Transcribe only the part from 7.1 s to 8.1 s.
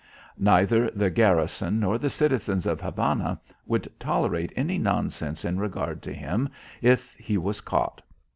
he was caught.